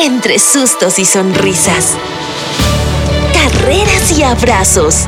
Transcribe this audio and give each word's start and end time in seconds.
entre 0.00 0.38
sustos 0.38 0.98
y 0.98 1.04
sonrisas. 1.04 1.94
Carreras 3.34 4.16
y 4.16 4.22
abrazos. 4.22 5.04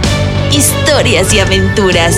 Historias 0.51 1.33
y 1.33 1.41
aventuras. 1.41 2.15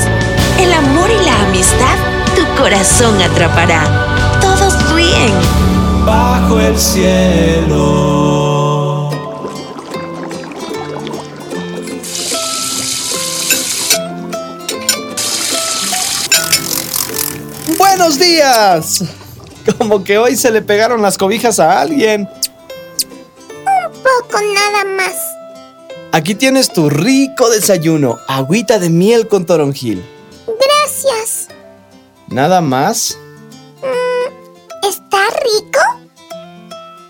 El 0.59 0.73
amor 0.73 1.09
y 1.09 1.25
la 1.25 1.41
amistad 1.43 1.97
tu 2.35 2.45
corazón 2.61 3.23
atrapará. 3.23 4.41
Todos 4.41 4.93
ríen. 4.93 5.33
Bajo 6.05 6.59
el 6.59 6.77
cielo. 6.77 7.95
¡Buenos 17.79 18.19
días! 18.19 19.05
Como 19.79 20.03
que 20.03 20.19
hoy 20.19 20.37
se 20.37 20.51
le 20.51 20.61
pegaron 20.61 21.01
las 21.01 21.17
cobijas 21.17 21.61
a 21.61 21.81
alguien. 21.81 22.29
Aquí 26.15 26.37
tienes 26.37 26.73
tu 26.73 26.89
rico 26.89 27.51
desayuno, 27.51 28.21
agüita 28.29 28.79
de 28.79 28.89
miel 28.89 29.27
con 29.27 29.45
toronjil. 29.47 30.01
Gracias. 30.47 31.49
¿Nada 32.29 32.61
más? 32.61 33.19
¿Está 34.89 35.27
rico? 35.43 35.81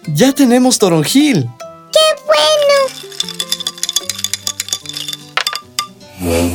Ya 0.07 0.33
tenemos 0.33 0.79
toronjil. 0.79 1.47
¡Qué 1.93 2.01
bueno! 6.25 6.55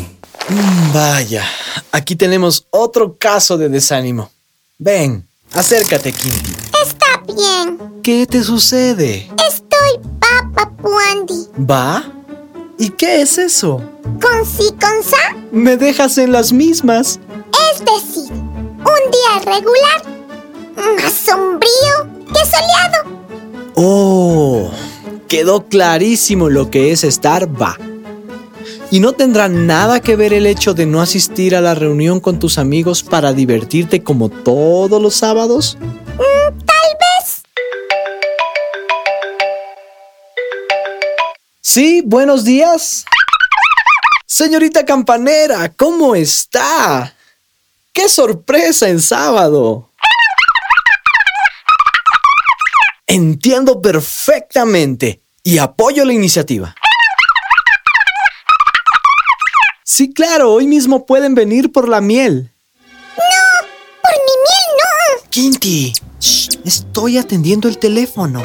Mm, 0.49 0.91
Vaya, 0.91 1.45
aquí 1.91 2.15
tenemos 2.15 2.65
otro 2.71 3.15
caso 3.15 3.59
de 3.59 3.69
desánimo. 3.69 4.31
Ven, 4.79 5.23
acércate, 5.53 6.11
Kinty. 6.11 6.51
Está 6.83 7.21
bien. 7.31 8.01
¿Qué 8.01 8.25
te 8.25 8.43
sucede? 8.43 9.29
Estoy 9.47 9.99
papa 10.19 10.71
puandi. 10.81 11.47
¿Va? 11.59 12.15
¿Y 12.79 12.89
qué 12.91 13.21
es 13.21 13.37
eso? 13.37 13.81
Con 14.03 14.45
sí 14.45 14.69
con 14.79 15.03
sa, 15.03 15.35
Me 15.51 15.75
dejas 15.77 16.17
en 16.17 16.31
las 16.31 16.53
mismas. 16.53 17.19
es 17.73 17.79
decir, 17.79 18.31
un 18.31 19.11
día 19.11 19.53
regular, 19.53 20.03
más 21.01 21.11
sombrío 21.13 22.25
que 22.33 22.39
soleado. 22.45 23.19
Oh, 23.75 24.71
quedó 25.27 25.65
clarísimo 25.67 26.49
lo 26.49 26.71
que 26.71 26.91
es 26.93 27.03
estar 27.03 27.49
va. 27.61 27.77
¿Y 28.91 29.01
no 29.01 29.11
tendrá 29.11 29.49
nada 29.49 29.99
que 29.99 30.15
ver 30.15 30.33
el 30.33 30.47
hecho 30.47 30.73
de 30.73 30.85
no 30.85 31.01
asistir 31.01 31.55
a 31.55 31.61
la 31.61 31.75
reunión 31.75 32.19
con 32.19 32.39
tus 32.39 32.57
amigos 32.57 33.03
para 33.03 33.33
divertirte 33.33 34.03
como 34.03 34.29
todos 34.29 35.01
los 35.01 35.15
sábados? 35.15 35.77
Mm, 36.17 36.57
Sí, 41.71 42.01
buenos 42.03 42.45
días. 42.45 43.05
Señorita 44.25 44.83
Campanera, 44.85 45.71
¿cómo 45.77 46.15
está? 46.15 47.13
¡Qué 47.93 48.09
sorpresa 48.09 48.89
en 48.89 48.99
sábado! 48.99 49.91
Entiendo 53.05 53.79
perfectamente 53.83 55.21
y 55.43 55.59
apoyo 55.59 56.05
la 56.05 56.13
iniciativa. 56.13 56.73
Sí, 59.83 60.11
claro, 60.11 60.51
hoy 60.51 60.65
mismo 60.65 61.05
pueden 61.05 61.35
venir 61.35 61.71
por 61.71 61.87
la 61.87 62.01
miel. 62.01 62.51
Por 63.15 64.13
mi 64.15 64.33
miel 64.41 65.21
no. 65.21 65.29
Kinty, 65.29 65.93
shh, 66.19 66.49
estoy 66.65 67.19
atendiendo 67.19 67.67
el 67.67 67.77
teléfono. 67.77 68.41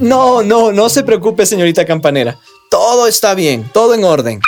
No, 0.00 0.42
no, 0.42 0.72
no 0.72 0.88
se 0.88 1.02
preocupe, 1.02 1.46
señorita 1.46 1.84
Campanera. 1.84 2.38
Todo 2.70 3.06
está 3.06 3.34
bien, 3.34 3.68
todo 3.72 3.94
en 3.94 4.04
orden. 4.04 4.40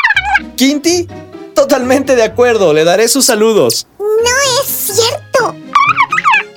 Kinty, 0.56 1.08
totalmente 1.54 2.14
de 2.14 2.22
acuerdo, 2.22 2.72
le 2.72 2.84
daré 2.84 3.08
sus 3.08 3.24
saludos. 3.24 3.86
No 3.98 4.62
es 4.62 4.68
cierto. 4.68 5.54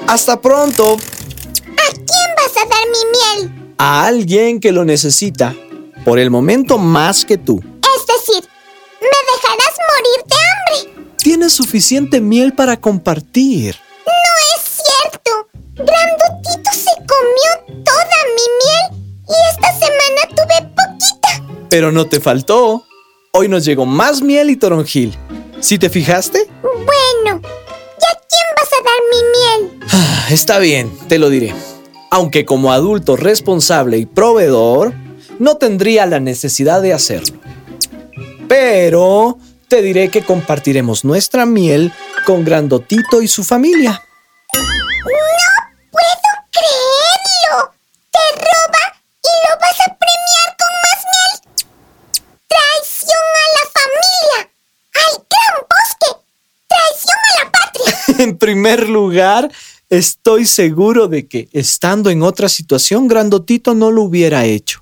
Hasta 0.07 0.39
pronto. 0.39 0.93
¿A 0.93 1.91
quién 1.91 2.29
vas 2.37 2.57
a 2.57 2.67
dar 2.67 2.83
mi 2.87 3.43
miel? 3.45 3.75
A 3.77 4.05
alguien 4.05 4.59
que 4.59 4.71
lo 4.71 4.85
necesita, 4.85 5.55
por 6.05 6.19
el 6.19 6.29
momento 6.29 6.77
más 6.77 7.25
que 7.25 7.37
tú. 7.37 7.59
Es 7.61 8.05
decir, 8.05 8.47
¿me 9.01 9.07
dejarás 9.33 9.75
morir 9.95 10.25
de 10.27 10.35
hambre? 10.35 11.15
Tienes 11.17 11.53
suficiente 11.53 12.21
miel 12.21 12.53
para 12.53 12.79
compartir. 12.79 13.77
No 14.05 14.11
es 14.55 14.83
cierto. 14.83 15.47
Grandotito 15.75 16.71
se 16.71 16.93
comió 17.07 17.83
toda 17.83 18.17
mi 18.35 18.65
miel 18.65 18.72
y 19.33 19.49
esta 19.51 19.71
semana 19.73 20.21
tuve 20.29 20.69
poquita. 20.69 21.67
Pero 21.69 21.91
no 21.91 22.05
te 22.07 22.19
faltó. 22.19 22.85
Hoy 23.31 23.47
nos 23.47 23.65
llegó 23.65 23.85
más 23.85 24.21
miel 24.21 24.49
y 24.51 24.55
toronjil. 24.55 25.17
¿Sí 25.59 25.79
te 25.79 25.89
fijaste? 25.89 26.47
Bueno, 26.61 27.41
¿y 27.41 28.05
a 28.05 28.19
quién 28.29 28.47
vas 28.55 28.69
a 28.71 28.83
dar 28.83 29.01
mi 29.11 29.65
miel? 29.71 29.79
Ah, 29.91 30.27
Está 30.29 30.59
bien, 30.59 30.91
te 31.07 31.17
lo 31.19 31.29
diré. 31.29 31.53
Aunque 32.11 32.45
como 32.45 32.71
adulto 32.71 33.15
responsable 33.15 33.97
y 33.97 34.05
proveedor, 34.05 34.93
no 35.39 35.57
tendría 35.57 36.05
la 36.05 36.19
necesidad 36.19 36.81
de 36.81 36.93
hacerlo. 36.93 37.39
Pero 38.47 39.37
te 39.67 39.81
diré 39.81 40.09
que 40.09 40.21
compartiremos 40.23 41.03
nuestra 41.05 41.45
miel 41.45 41.91
con 42.25 42.43
Grandotito 42.45 43.21
y 43.21 43.27
su 43.27 43.43
familia. 43.43 44.03
En 58.19 58.37
primer 58.37 58.89
lugar, 58.89 59.51
estoy 59.89 60.45
seguro 60.45 61.07
de 61.07 61.27
que, 61.27 61.49
estando 61.53 62.09
en 62.09 62.23
otra 62.23 62.49
situación, 62.49 63.07
Grandotito 63.07 63.73
no 63.73 63.91
lo 63.91 64.03
hubiera 64.03 64.45
hecho. 64.45 64.81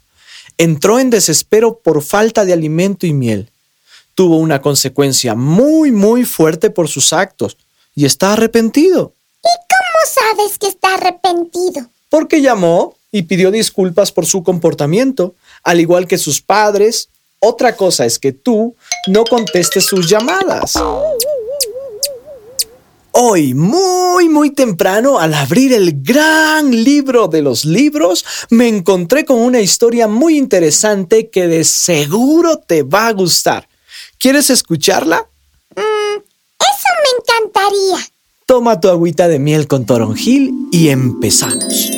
Entró 0.57 0.99
en 0.99 1.09
desespero 1.09 1.79
por 1.79 2.03
falta 2.03 2.45
de 2.45 2.53
alimento 2.53 3.05
y 3.05 3.13
miel. 3.13 3.49
Tuvo 4.15 4.37
una 4.37 4.61
consecuencia 4.61 5.35
muy, 5.35 5.91
muy 5.91 6.25
fuerte 6.25 6.69
por 6.69 6.87
sus 6.87 7.13
actos 7.13 7.57
y 7.95 8.05
está 8.05 8.33
arrepentido. 8.33 9.13
¿Y 9.43 9.55
cómo 9.69 10.35
sabes 10.35 10.57
que 10.57 10.67
está 10.67 10.95
arrepentido? 10.95 11.89
Porque 12.09 12.41
llamó 12.41 12.95
y 13.11 13.23
pidió 13.23 13.51
disculpas 13.51 14.11
por 14.11 14.25
su 14.25 14.43
comportamiento, 14.43 15.35
al 15.63 15.79
igual 15.79 16.07
que 16.07 16.17
sus 16.17 16.41
padres. 16.41 17.09
Otra 17.39 17.75
cosa 17.75 18.05
es 18.05 18.19
que 18.19 18.31
tú 18.31 18.75
no 19.07 19.23
contestes 19.23 19.85
sus 19.85 20.07
llamadas. 20.07 20.73
Hoy, 23.13 23.53
muy, 23.53 24.29
muy 24.29 24.51
temprano, 24.51 25.19
al 25.19 25.33
abrir 25.33 25.73
el 25.73 26.01
gran 26.01 26.71
libro 26.71 27.27
de 27.27 27.41
los 27.41 27.65
libros, 27.65 28.23
me 28.49 28.69
encontré 28.69 29.25
con 29.25 29.37
una 29.39 29.59
historia 29.59 30.07
muy 30.07 30.37
interesante 30.37 31.29
que 31.29 31.47
de 31.47 31.65
seguro 31.65 32.59
te 32.59 32.83
va 32.83 33.07
a 33.07 33.11
gustar. 33.11 33.67
¿Quieres 34.17 34.49
escucharla? 34.49 35.27
Mm, 35.75 36.19
eso 36.19 36.87
me 37.03 37.19
encantaría. 37.19 38.07
Toma 38.45 38.79
tu 38.79 38.87
agüita 38.87 39.27
de 39.27 39.39
miel 39.39 39.67
con 39.67 39.85
toronjil 39.85 40.53
y 40.71 40.87
empezamos. 40.87 41.91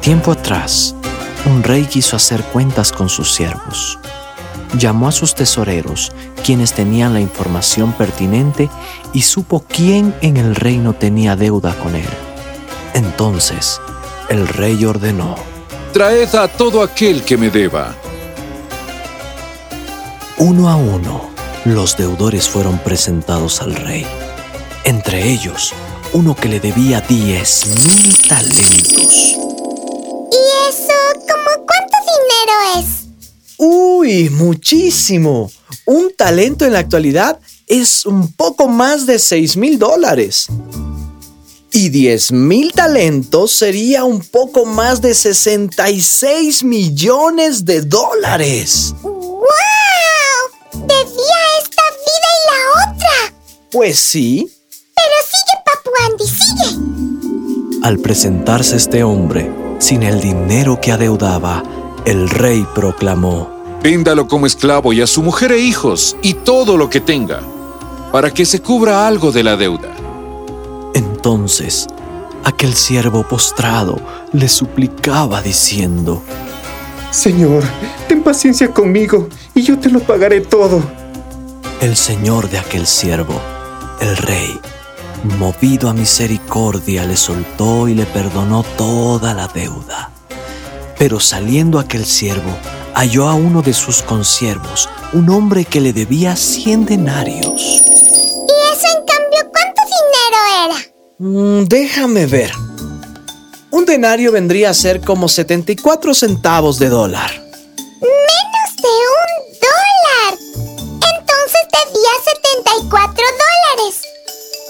Tiempo 0.00 0.30
atrás, 0.30 0.94
un 1.46 1.64
rey 1.64 1.84
quiso 1.86 2.14
hacer 2.14 2.44
cuentas 2.44 2.92
con 2.92 3.08
sus 3.08 3.34
siervos. 3.34 3.98
Llamó 4.78 5.08
a 5.08 5.12
sus 5.12 5.34
tesoreros, 5.34 6.12
quienes 6.44 6.72
tenían 6.72 7.14
la 7.14 7.20
información 7.20 7.92
pertinente, 7.92 8.68
y 9.12 9.22
supo 9.22 9.64
quién 9.68 10.14
en 10.20 10.36
el 10.36 10.56
reino 10.56 10.94
tenía 10.94 11.36
deuda 11.36 11.74
con 11.78 11.94
él. 11.94 12.08
Entonces, 12.94 13.80
el 14.28 14.48
rey 14.48 14.84
ordenó. 14.84 15.36
Traed 15.92 16.34
a 16.34 16.48
todo 16.48 16.82
aquel 16.82 17.22
que 17.24 17.36
me 17.36 17.50
deba. 17.50 17.94
Uno 20.38 20.68
a 20.68 20.76
uno, 20.76 21.30
los 21.64 21.96
deudores 21.96 22.48
fueron 22.48 22.78
presentados 22.78 23.62
al 23.62 23.74
rey. 23.74 24.04
Entre 24.84 25.30
ellos, 25.30 25.72
uno 26.12 26.34
que 26.34 26.48
le 26.48 26.60
debía 26.60 27.00
10 27.00 27.66
mil 27.86 28.28
talentos. 28.28 29.36
¿Y 30.32 30.42
eso, 30.68 30.94
como 31.28 31.64
cuánto 31.64 31.96
dinero 32.10 32.80
es? 32.80 33.03
¡Uy, 33.66 34.28
muchísimo! 34.28 35.50
Un 35.86 36.12
talento 36.14 36.66
en 36.66 36.74
la 36.74 36.80
actualidad 36.80 37.40
es 37.66 38.04
un 38.04 38.30
poco 38.32 38.68
más 38.68 39.06
de 39.06 39.18
6 39.18 39.56
mil 39.56 39.78
dólares. 39.78 40.48
Y 41.72 41.88
10 41.88 42.32
mil 42.32 42.72
talentos 42.72 43.52
sería 43.52 44.04
un 44.04 44.20
poco 44.20 44.66
más 44.66 45.00
de 45.00 45.14
66 45.14 46.62
millones 46.62 47.64
de 47.64 47.80
dólares. 47.80 48.94
¡Wow! 49.02 49.44
Debía 50.72 51.42
esta 51.62 51.82
vida 52.04 52.28
y 52.34 52.50
la 52.50 52.92
otra. 52.92 53.34
Pues 53.72 53.98
sí, 53.98 54.46
Andy, 56.06 56.26
sigue. 56.26 57.80
Al 57.82 57.98
presentarse 57.98 58.76
este 58.76 59.04
hombre, 59.04 59.50
sin 59.78 60.02
el 60.02 60.20
dinero 60.20 60.80
que 60.82 60.92
adeudaba, 60.92 61.62
el 62.04 62.28
rey 62.28 62.66
proclamó, 62.74 63.53
Véndalo 63.84 64.28
como 64.28 64.46
esclavo 64.46 64.94
y 64.94 65.02
a 65.02 65.06
su 65.06 65.22
mujer 65.22 65.52
e 65.52 65.58
hijos 65.58 66.16
y 66.22 66.32
todo 66.32 66.78
lo 66.78 66.88
que 66.88 67.02
tenga, 67.02 67.42
para 68.12 68.30
que 68.32 68.46
se 68.46 68.62
cubra 68.62 69.06
algo 69.06 69.30
de 69.30 69.42
la 69.42 69.58
deuda. 69.58 69.94
Entonces, 70.94 71.86
aquel 72.44 72.72
siervo 72.72 73.24
postrado 73.24 74.00
le 74.32 74.48
suplicaba 74.48 75.42
diciendo, 75.42 76.22
Señor, 77.10 77.62
ten 78.08 78.22
paciencia 78.22 78.70
conmigo 78.70 79.28
y 79.54 79.60
yo 79.60 79.78
te 79.78 79.90
lo 79.90 80.00
pagaré 80.00 80.40
todo. 80.40 80.82
El 81.82 81.94
señor 81.94 82.48
de 82.48 82.60
aquel 82.60 82.86
siervo, 82.86 83.38
el 84.00 84.16
rey, 84.16 84.58
movido 85.38 85.90
a 85.90 85.92
misericordia, 85.92 87.04
le 87.04 87.18
soltó 87.18 87.86
y 87.86 87.94
le 87.94 88.06
perdonó 88.06 88.62
toda 88.78 89.34
la 89.34 89.46
deuda. 89.46 90.10
Pero 90.98 91.20
saliendo 91.20 91.78
aquel 91.78 92.06
siervo, 92.06 92.56
halló 92.94 93.28
a 93.28 93.34
uno 93.34 93.60
de 93.62 93.74
sus 93.74 94.02
consiervos, 94.02 94.88
un 95.12 95.28
hombre 95.30 95.64
que 95.64 95.80
le 95.80 95.92
debía 95.92 96.36
cien 96.36 96.86
denarios. 96.86 97.60
¿Y 97.60 98.52
eso 98.72 98.86
en 98.96 99.04
cambio 99.04 99.50
cuánto 99.50 99.82
dinero 99.84 100.38
era? 100.64 100.78
Mm, 101.18 101.64
déjame 101.66 102.26
ver. 102.26 102.52
Un 103.70 103.84
denario 103.84 104.30
vendría 104.30 104.70
a 104.70 104.74
ser 104.74 105.00
como 105.00 105.28
74 105.28 106.14
centavos 106.14 106.78
de 106.78 106.88
dólar. 106.88 107.30
Menos 108.00 108.76
de 108.76 108.88
un 108.88 109.30
dólar. 109.60 110.38
Entonces 110.94 111.62
debía 111.72 112.14
74 112.62 113.24
dólares. 113.44 113.94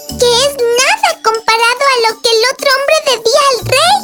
Que 0.07 0.25
es 0.25 0.53
nada 0.57 1.09
comparado 1.23 1.83
a 1.93 1.97
lo 2.09 2.11
que 2.21 2.29
el 2.29 2.41
otro 2.51 2.69
hombre 2.75 2.97
debía 3.11 3.43
al 3.51 3.59
rey. 3.75 3.95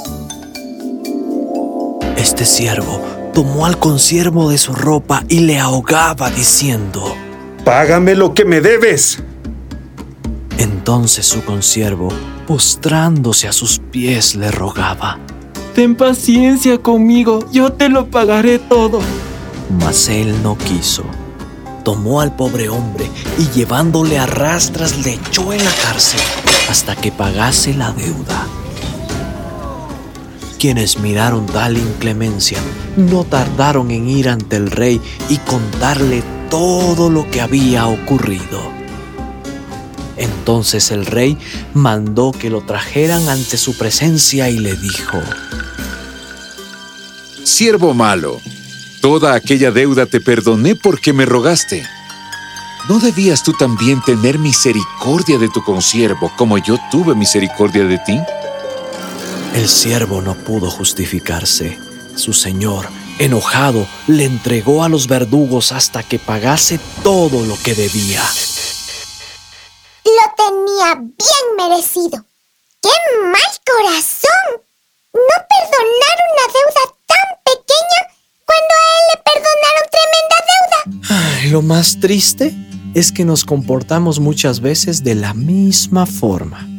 Este 2.18 2.45
siervo 2.45 3.20
tomó 3.33 3.66
al 3.66 3.78
consiervo 3.78 4.50
de 4.50 4.57
su 4.57 4.74
ropa 4.74 5.24
y 5.28 5.39
le 5.39 5.60
ahogaba 5.60 6.30
diciendo, 6.30 7.16
Págame 7.63 8.16
lo 8.16 8.33
que 8.33 8.45
me 8.45 8.62
debes. 8.62 9.19
Entonces 10.57 11.25
su 11.25 11.44
consiervo, 11.44 12.10
postrándose 12.48 13.48
a 13.48 13.54
sus 13.54 13.80
pies, 13.80 14.36
le 14.36 14.51
rogaba. 14.51 15.19
Ten 15.75 15.95
paciencia 15.95 16.78
conmigo, 16.80 17.45
yo 17.51 17.72
te 17.72 17.88
lo 17.88 18.07
pagaré 18.07 18.60
todo. 18.60 19.00
Mas 19.80 20.10
él 20.10 20.44
no 20.44 20.57
quiso. 20.57 21.04
Tomó 21.83 22.22
al 22.22 22.36
pobre 22.36 22.69
hombre 22.69 23.10
y 23.39 23.48
llevándole 23.57 24.19
a 24.19 24.25
rastras 24.25 25.06
le 25.06 25.13
echó 25.13 25.54
en 25.54 25.63
la 25.63 25.72
cárcel 25.83 26.19
hasta 26.69 26.95
que 26.95 27.12
pagase 27.12 27.74
la 27.74 27.92
deuda. 27.92 28.48
Quienes 30.61 30.99
miraron 30.99 31.47
tal 31.47 31.75
inclemencia 31.75 32.59
no 32.95 33.23
tardaron 33.23 33.89
en 33.89 34.07
ir 34.07 34.29
ante 34.29 34.57
el 34.57 34.69
rey 34.69 35.01
y 35.27 35.37
contarle 35.37 36.21
todo 36.51 37.09
lo 37.09 37.27
que 37.31 37.41
había 37.41 37.87
ocurrido. 37.87 38.71
Entonces 40.17 40.91
el 40.91 41.07
rey 41.07 41.35
mandó 41.73 42.31
que 42.31 42.51
lo 42.51 42.61
trajeran 42.61 43.27
ante 43.27 43.57
su 43.57 43.75
presencia 43.75 44.51
y 44.51 44.59
le 44.59 44.75
dijo, 44.75 45.17
Siervo 47.43 47.95
malo, 47.95 48.39
toda 49.01 49.33
aquella 49.33 49.71
deuda 49.71 50.05
te 50.05 50.21
perdoné 50.21 50.75
porque 50.75 51.11
me 51.11 51.25
rogaste. 51.25 51.83
¿No 52.87 52.99
debías 52.99 53.41
tú 53.41 53.53
también 53.53 53.99
tener 54.03 54.37
misericordia 54.37 55.39
de 55.39 55.49
tu 55.49 55.63
consiervo 55.63 56.31
como 56.37 56.59
yo 56.59 56.77
tuve 56.91 57.15
misericordia 57.15 57.85
de 57.85 57.97
ti? 57.97 58.19
El 59.53 59.68
siervo 59.68 60.21
no 60.21 60.36
pudo 60.36 60.71
justificarse. 60.71 61.77
Su 62.15 62.31
señor, 62.31 62.88
enojado, 63.19 63.86
le 64.07 64.24
entregó 64.24 64.83
a 64.83 64.89
los 64.89 65.07
verdugos 65.07 65.74
hasta 65.74 66.03
que 66.03 66.19
pagase 66.19 66.80
todo 67.03 67.45
lo 67.45 67.57
que 67.62 67.75
debía. 67.75 68.24
Lo 70.06 70.25
tenía 70.38 70.95
bien 70.95 71.45
merecido. 71.57 72.25
¡Qué 72.81 72.89
mal 73.24 73.51
corazón! 73.65 74.63
No 75.13 75.36
perdonar 75.50 76.18
una 76.31 76.45
deuda 76.54 76.95
tan 77.06 77.27
pequeña 77.44 78.01
cuando 78.45 78.74
a 78.74 78.88
él 78.95 79.04
le 79.12 79.18
perdonaron 79.27 79.86
tremenda 79.92 80.38
deuda. 80.51 81.39
Ay, 81.42 81.50
lo 81.50 81.62
más 81.62 82.00
triste 82.00 82.56
es 82.95 83.12
que 83.12 83.25
nos 83.25 83.44
comportamos 83.44 84.19
muchas 84.19 84.62
veces 84.62 85.04
de 85.04 85.15
la 85.15 85.33
misma 85.33 86.06
forma. 86.06 86.70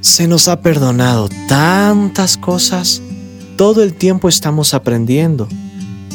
Se 0.00 0.26
nos 0.26 0.48
ha 0.48 0.60
perdonado 0.60 1.28
tantas 1.46 2.36
cosas. 2.38 3.02
Todo 3.56 3.82
el 3.82 3.94
tiempo 3.94 4.28
estamos 4.28 4.72
aprendiendo. 4.72 5.46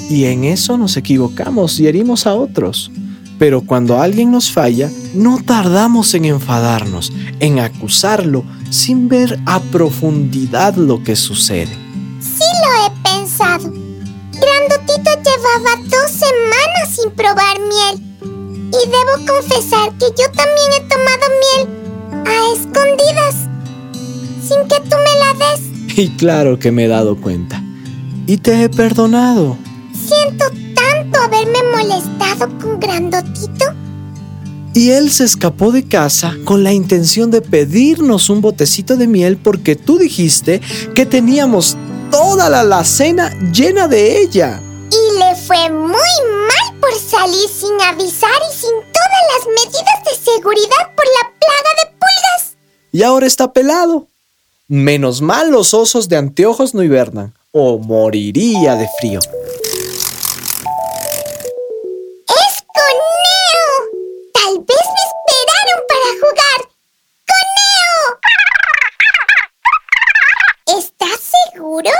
Y 0.09 0.25
en 0.25 0.43
eso 0.43 0.77
nos 0.77 0.97
equivocamos 0.97 1.79
y 1.79 1.87
herimos 1.87 2.25
a 2.25 2.33
otros. 2.33 2.91
Pero 3.37 3.61
cuando 3.61 4.01
alguien 4.01 4.31
nos 4.31 4.51
falla, 4.51 4.89
no 5.13 5.39
tardamos 5.43 6.13
en 6.13 6.25
enfadarnos, 6.25 7.11
en 7.39 7.59
acusarlo, 7.59 8.43
sin 8.71 9.07
ver 9.07 9.39
a 9.45 9.59
profundidad 9.59 10.75
lo 10.75 11.03
que 11.03 11.15
sucede. 11.15 11.77
Sí 12.19 12.45
lo 12.63 12.85
he 12.85 13.17
pensado. 13.17 13.71
Grandotito 14.31 15.11
llevaba 15.23 15.81
dos 15.83 16.11
semanas 16.11 16.89
sin 16.89 17.11
probar 17.11 17.59
miel. 17.59 18.01
Y 18.67 18.89
debo 18.89 19.31
confesar 19.31 19.91
que 19.99 20.07
yo 20.17 20.25
también 20.31 20.71
he 20.77 20.81
tomado 20.89 21.25
miel 21.43 21.85
a 22.25 22.53
escondidas, 22.53 23.24
sin 24.65 24.67
que 24.67 24.89
tú 24.89 24.95
me 24.97 25.19
la 25.19 25.45
des. 25.45 25.61
Y 25.97 26.09
claro 26.17 26.59
que 26.59 26.71
me 26.71 26.85
he 26.85 26.87
dado 26.87 27.15
cuenta. 27.15 27.61
Y 28.27 28.37
te 28.37 28.63
he 28.63 28.69
perdonado. 28.69 29.57
Siento 29.93 30.45
tanto 30.75 31.19
haberme 31.19 31.59
molestado 31.71 32.49
con 32.59 32.79
Grandotito. 32.79 33.65
Y 34.73 34.91
él 34.91 35.09
se 35.09 35.23
escapó 35.23 35.71
de 35.71 35.87
casa 35.87 36.35
con 36.43 36.63
la 36.63 36.73
intención 36.73 37.31
de 37.31 37.41
pedirnos 37.41 38.29
un 38.29 38.41
botecito 38.41 38.97
de 38.97 39.07
miel 39.07 39.37
porque 39.37 39.77
tú 39.77 39.97
dijiste 39.97 40.59
que 40.93 41.05
teníamos 41.05 41.77
toda 42.11 42.49
la 42.49 42.59
alacena 42.59 43.31
llena 43.53 43.87
de 43.87 44.19
ella. 44.19 44.61
Y 44.91 45.17
le 45.17 45.35
fue 45.35 45.69
muy 45.69 45.89
mal 45.91 46.79
por 46.81 46.93
salir 46.93 47.47
sin 47.47 47.79
avisar 47.81 48.29
y 48.51 48.53
sin 48.53 48.71
todas 48.71 49.23
las 49.31 49.47
medidas 49.47 50.03
de 50.03 50.31
seguridad 50.31 50.93
por 50.93 51.05
la 51.05 51.31
plaga 51.39 51.71
de 51.79 51.91
pulgas. 51.91 52.57
Y 52.91 53.03
ahora 53.03 53.27
está 53.27 53.53
pelado. 53.53 54.09
Menos 54.67 55.21
mal 55.21 55.51
los 55.51 55.75
osos 55.75 56.09
de 56.09 56.17
anteojos 56.17 56.73
no 56.73 56.81
hibernan 56.81 57.35
o 57.51 57.77
moriría 57.77 58.73
de 58.75 58.89
frío. 58.99 59.19
¡Es 59.19 59.29
Coneo! 62.73 63.69
Tal 64.33 64.57
vez 64.65 64.85
me 64.95 65.03
esperaron 65.05 65.79
para 65.87 66.09
jugar. 66.19 66.59
¡Coneo! 70.65 70.79
¿Estás 70.79 71.19
seguro? 71.53 71.91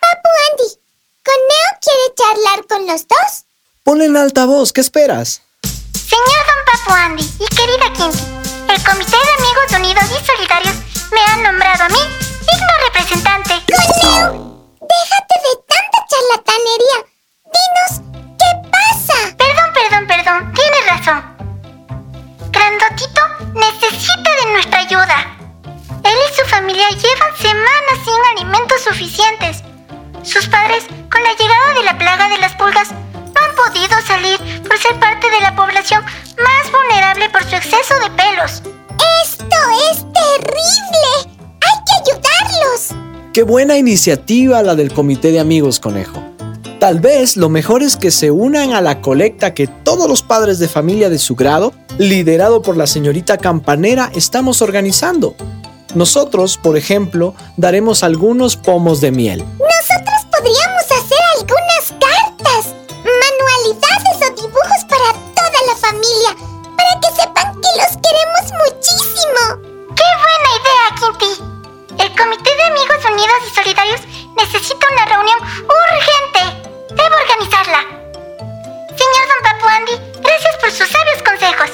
Papu 0.00 0.30
Andy, 0.50 0.68
¿Coneo 1.24 1.68
quiere 1.80 2.06
charlar 2.16 2.66
con 2.66 2.84
los 2.88 3.06
dos? 3.06 3.44
Ponle 3.84 4.06
en 4.06 4.16
altavoz, 4.16 4.72
¿qué 4.72 4.80
esperas? 4.80 5.40
Señor 5.94 6.42
Don 6.48 6.64
Papu 6.72 6.90
Andy 6.94 7.22
y 7.38 7.46
querida 7.54 7.92
Kinky, 7.92 8.24
el 8.74 8.82
Comité 8.82 9.16
de 9.16 9.32
Amigos 9.44 9.72
Unidos 9.78 10.04
y 10.10 10.26
Solidarios 10.26 10.85
me 11.12 11.20
ha 11.20 11.36
nombrado 11.36 11.84
a 11.84 11.88
mí 11.88 11.98
digno 11.98 12.74
representante. 12.86 13.54
¡Coneo! 14.02 14.66
¡Déjate 14.80 15.36
de 15.44 15.52
tanta 15.70 15.98
charlatanería! 16.10 16.98
Dinos, 17.54 17.92
¿qué 18.38 18.50
pasa? 18.70 19.36
Perdón, 19.36 19.72
perdón, 19.74 20.06
perdón, 20.06 20.52
tienes 20.52 20.86
razón. 20.86 21.36
Grandotito 22.50 23.20
necesita 23.54 24.30
de 24.42 24.52
nuestra 24.52 24.80
ayuda. 24.80 25.36
Él 26.04 26.16
y 26.30 26.34
su 26.34 26.46
familia 26.46 26.88
llevan 26.90 27.36
semanas 27.36 27.98
sin 28.04 28.20
alimentos 28.36 28.82
suficientes. 28.82 29.62
Sus 30.22 30.48
padres, 30.48 30.84
con 31.10 31.22
la 31.22 31.32
llegada 31.34 31.74
de 31.74 31.84
la 31.84 31.98
plaga 31.98 32.28
de 32.28 32.38
las 32.38 32.54
pulgas, 32.54 32.90
no 32.92 33.40
han 33.40 33.54
podido 33.54 34.00
salir 34.02 34.62
por 34.62 34.78
ser 34.78 34.98
parte 34.98 35.30
de 35.30 35.40
la 35.40 35.54
población 35.54 36.04
más 36.04 36.72
vulnerable 36.72 37.28
por 37.30 37.44
su 37.44 37.56
exceso 37.56 37.98
de 38.00 38.10
pelos. 38.10 38.62
Qué 43.36 43.42
buena 43.42 43.76
iniciativa 43.76 44.62
la 44.62 44.74
del 44.74 44.94
Comité 44.94 45.30
de 45.30 45.40
Amigos 45.40 45.78
Conejo. 45.78 46.22
Tal 46.80 47.00
vez 47.00 47.36
lo 47.36 47.50
mejor 47.50 47.82
es 47.82 47.98
que 47.98 48.10
se 48.10 48.30
unan 48.30 48.72
a 48.72 48.80
la 48.80 49.02
colecta 49.02 49.52
que 49.52 49.66
todos 49.66 50.08
los 50.08 50.22
padres 50.22 50.58
de 50.58 50.68
familia 50.68 51.10
de 51.10 51.18
su 51.18 51.34
grado, 51.36 51.74
liderado 51.98 52.62
por 52.62 52.78
la 52.78 52.86
señorita 52.86 53.36
Campanera, 53.36 54.10
estamos 54.14 54.62
organizando. 54.62 55.36
Nosotros, 55.94 56.56
por 56.56 56.78
ejemplo, 56.78 57.34
daremos 57.58 58.02
algunos 58.04 58.56
pomos 58.56 59.02
de 59.02 59.10
miel. 59.10 59.40
Nosotros 59.40 60.26
podríamos 60.32 60.84
hacer 60.84 61.18
algunas 61.36 61.92
cartas, 62.00 62.74
manualidades 62.88 64.30
o 64.30 64.34
dibujos 64.40 64.84
para 64.88 65.12
toda 65.34 65.60
la 65.68 65.76
familia, 65.78 66.36
para 66.74 67.00
que 67.02 67.08
sepan 67.08 67.52
que 67.60 67.68
los 67.82 67.98
queremos 68.00 68.64
muchísimo. 68.64 69.60
¡Qué 69.94 70.04
buena 70.24 70.50
idea, 70.56 71.18
Quinti! 71.18 71.55
El 71.98 72.14
Comité 72.16 72.50
de 72.56 72.62
Amigos 72.64 73.04
Unidos 73.10 73.36
y 73.46 73.54
Solidarios 73.54 74.00
necesita 74.36 74.86
una 74.92 75.06
reunión 75.06 75.38
urgente. 75.40 76.40
Debo 76.90 77.14
organizarla. 77.16 77.80
Señor 78.96 79.24
Don 79.28 79.42
Papu 79.42 79.66
Andy, 79.68 79.92
gracias 80.20 80.56
por 80.60 80.70
sus 80.70 80.88
sabios 80.88 81.22
consejos. 81.22 81.70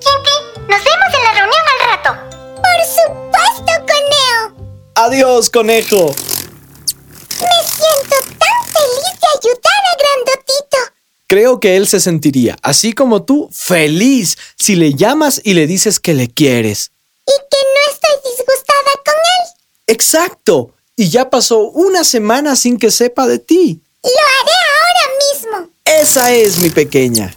Quinti, 0.00 0.36
nos 0.68 0.84
vemos 0.84 1.10
en 1.14 1.24
la 1.24 1.32
reunión 1.32 1.64
al 1.72 1.88
rato. 1.90 2.10
Por 2.56 2.78
supuesto, 2.86 3.72
Coneo. 3.86 4.72
Adiós, 4.94 5.50
conejo. 5.50 6.14
Me 7.40 7.58
siento 7.64 8.16
tan 8.38 8.58
feliz 8.66 9.12
de 9.20 9.28
ayudar 9.38 9.82
a 9.86 9.96
Grandotito. 9.98 10.78
Creo 11.26 11.60
que 11.60 11.76
él 11.76 11.86
se 11.88 12.00
sentiría, 12.00 12.56
así 12.62 12.92
como 12.92 13.22
tú, 13.24 13.48
feliz 13.52 14.36
si 14.56 14.76
le 14.76 14.94
llamas 14.94 15.40
y 15.42 15.54
le 15.54 15.66
dices 15.66 15.98
que 15.98 16.14
le 16.14 16.28
quieres. 16.28 16.92
Y 17.26 17.32
que 17.50 17.56
no 17.74 17.92
estoy 17.92 18.30
disgustada 18.30 18.92
con 19.04 19.14
él. 19.14 19.41
Exacto. 19.92 20.70
Y 20.96 21.10
ya 21.10 21.28
pasó 21.28 21.68
una 21.68 22.02
semana 22.02 22.56
sin 22.56 22.78
que 22.78 22.90
sepa 22.90 23.26
de 23.26 23.38
ti. 23.38 23.82
Lo 24.02 24.10
haré 24.10 24.58
ahora 24.78 25.06
mismo. 25.20 25.70
Esa 25.84 26.32
es 26.32 26.58
mi 26.58 26.70
pequeña. 26.70 27.34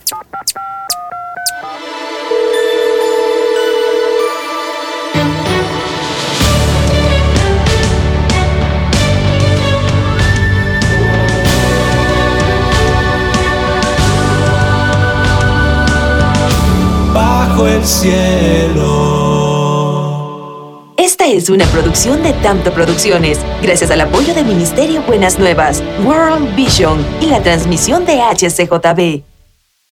bajo 17.13 17.67
el 17.67 17.85
cielo. 17.85 19.04
Es 21.25 21.49
una 21.49 21.65
producción 21.71 22.21
de 22.21 22.33
Tanto 22.33 22.71
Producciones, 22.71 23.39
gracias 23.59 23.89
al 23.89 24.01
apoyo 24.01 24.35
del 24.35 24.45
Ministerio 24.45 25.01
Buenas 25.01 25.39
Nuevas, 25.39 25.81
World 26.05 26.55
Vision 26.55 27.03
y 27.19 27.25
la 27.25 27.41
transmisión 27.41 28.05
de 28.05 28.21
HCJB. 28.21 29.34